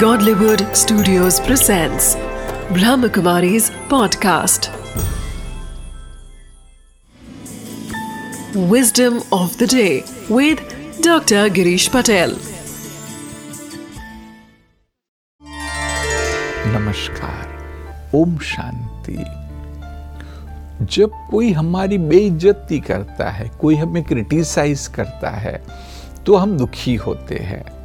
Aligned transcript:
Godlywood 0.00 0.62
Studios 0.76 1.38
presents 1.40 2.16
Brahmakumari's 2.76 3.70
podcast. 3.92 4.68
Wisdom 8.72 9.22
of 9.32 9.56
the 9.58 9.66
day 9.66 10.04
with 10.28 10.58
Dr. 11.00 11.48
Girish 11.58 11.88
Patel. 11.90 12.34
नमस्कार 16.74 18.12
ओम 18.14 18.36
शांति 18.38 19.24
जब 20.96 21.10
कोई 21.30 21.52
हमारी 21.52 21.98
बेइज्जती 21.98 22.80
करता 22.90 23.30
है 23.30 23.48
कोई 23.60 23.76
हमें 23.76 24.02
क्रिटिसाइज 24.04 24.86
करता 24.96 25.30
है 25.30 25.60
तो 26.26 26.36
हम 26.36 26.56
दुखी 26.58 26.94
होते 27.06 27.34
हैं 27.34 27.75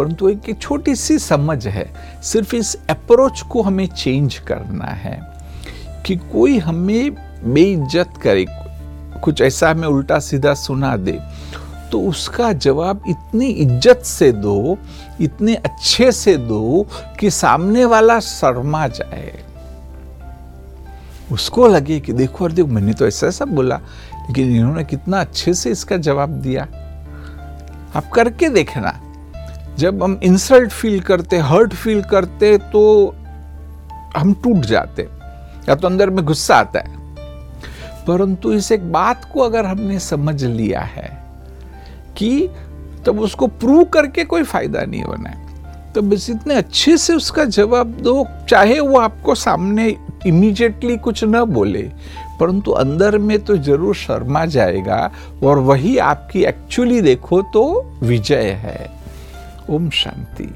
परंतु 0.00 0.28
एक, 0.28 0.58
छोटी 0.60 0.94
सी 0.96 1.18
समझ 1.18 1.66
है 1.68 1.86
सिर्फ़ 2.22 2.54
इस 2.56 2.76
अप्रोच 2.90 3.40
को 3.42 3.62
हमें 3.62 3.86
चेंज 3.86 4.34
करना 4.38 4.90
है 4.96 5.18
कि 6.06 6.16
कोई 6.32 6.58
हमें 6.58 7.14
बेइज्जत 7.44 8.12
करे 8.22 8.46
कुछ 9.24 9.40
ऐसा 9.40 9.70
हमें 9.70 9.88
उल्टा 9.88 10.18
सीधा 10.18 10.54
सुना 10.54 10.96
दे 10.96 11.18
तो 11.92 12.00
उसका 12.00 12.52
जवाब 12.52 13.02
इतनी 13.08 13.46
इज़्ज़त 13.46 14.02
से 14.04 14.30
दो 14.32 14.78
इतने 15.20 15.54
अच्छे 15.54 16.10
से 16.12 16.36
दो 16.36 16.86
कि 17.20 17.30
सामने 17.30 17.84
वाला 17.84 18.18
शर्मा 18.20 18.86
जाए। 18.88 19.32
उसको 21.32 21.66
लगे 21.68 22.00
कि 22.00 22.12
देखो 22.12 22.44
और 22.44 22.52
देखो 22.52 22.68
मैंने 22.68 22.92
तो 22.92 23.06
ऐसा 23.06 23.26
ऐसा 23.26 23.44
बोला 23.44 23.76
लेकिन 23.76 24.56
इन्होंने 24.56 24.84
कितना 24.84 25.20
अच्छे 25.20 25.54
से 25.54 25.70
इसका 25.70 25.96
जवाब 25.96 26.40
दिया। 26.42 26.62
आप 27.96 28.10
करके 28.14 28.48
देखना। 28.48 29.00
जब 29.80 30.02
हम 30.02 30.18
इंसल्ट 30.24 30.70
फील 30.72 31.00
करते 31.00 31.38
हर्ट 31.40 31.74
फील 31.74 32.02
करते 32.10 32.56
तो 32.72 32.82
हम 34.16 34.32
टूट 34.44 34.64
जाते, 34.66 35.02
या 35.68 35.74
तो 35.74 35.86
अंदर 35.88 36.10
में 36.10 36.24
गुस्सा 36.24 36.56
आता 36.56 36.78
है। 36.78 36.98
परंतु 38.06 38.52
इस 38.52 38.70
एक 38.72 38.90
बात 38.92 39.24
को 39.32 39.40
अगर 39.40 39.66
हमने 39.66 39.98
समझ 40.00 40.42
लिया 40.44 40.80
है 40.80 41.08
कि 42.16 42.48
तब 43.06 43.20
उसको 43.20 43.46
प्रूव 43.46 43.84
करके 43.86 44.24
कोई 44.24 44.42
फ़ायदा 44.44 44.82
नहीं 44.82 45.02
होना 45.02 45.28
है। 45.28 45.92
तो 45.92 46.02
बस 46.02 46.28
इतने 46.30 46.54
अच्छे 46.54 46.96
से 46.96 47.14
उसका 47.14 47.44
जवाब 47.46 47.96
दो, 48.02 48.26
चाहे 48.48 48.78
वो 48.80 48.98
आपको 48.98 49.34
सामने 49.36 49.96
इमीडिएटली 50.26 50.96
कुछ 50.98 51.24
न 51.24 51.44
बोले, 51.46 51.82
परंतु 52.40 52.70
अंदर 52.72 53.18
में 53.18 53.38
तो 53.40 53.56
ज़रूर 53.58 53.94
शर्मा 53.96 54.44
जाएगा, 54.46 55.10
और 55.42 55.58
वही 55.60 55.96
आपकी 55.98 56.44
एक्चुअली 56.44 57.00
देखो 57.02 57.42
तो 57.54 57.64
विजय 58.02 58.50
है। 58.60 58.88
Om 59.70 59.88
Shanti. 59.90 60.52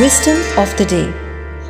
Wisdom 0.00 0.38
of 0.56 0.74
the 0.78 0.86
day. 0.86 1.10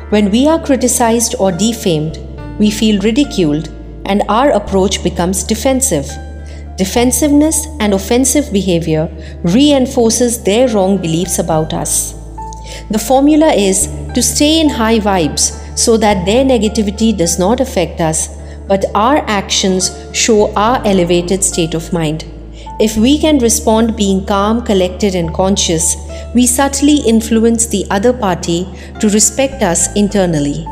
When 0.09 0.31
we 0.31 0.47
are 0.47 0.63
criticized 0.63 1.35
or 1.37 1.51
defamed, 1.51 2.17
we 2.59 2.71
feel 2.71 3.01
ridiculed 3.01 3.67
and 4.05 4.23
our 4.29 4.51
approach 4.51 5.03
becomes 5.03 5.43
defensive. 5.43 6.09
Defensiveness 6.77 7.67
and 7.81 7.93
offensive 7.93 8.51
behavior 8.53 9.09
reinforces 9.43 10.43
their 10.43 10.69
wrong 10.69 10.97
beliefs 10.97 11.39
about 11.39 11.73
us. 11.73 12.13
The 12.89 12.99
formula 12.99 13.51
is 13.53 13.87
to 14.15 14.23
stay 14.23 14.61
in 14.61 14.69
high 14.69 14.99
vibes 14.99 15.57
so 15.77 15.97
that 15.97 16.25
their 16.25 16.45
negativity 16.45 17.15
does 17.15 17.37
not 17.37 17.59
affect 17.59 17.99
us, 17.99 18.29
but 18.67 18.85
our 18.95 19.17
actions 19.27 19.91
show 20.13 20.53
our 20.55 20.81
elevated 20.85 21.43
state 21.43 21.73
of 21.73 21.91
mind. 21.91 22.30
If 22.81 22.97
we 22.97 23.19
can 23.19 23.37
respond 23.37 23.95
being 23.95 24.25
calm, 24.25 24.65
collected, 24.65 25.13
and 25.13 25.31
conscious, 25.31 25.95
we 26.33 26.47
subtly 26.47 26.95
influence 27.07 27.67
the 27.67 27.85
other 27.91 28.11
party 28.11 28.67
to 28.99 29.07
respect 29.09 29.61
us 29.61 29.93
internally. 29.95 30.65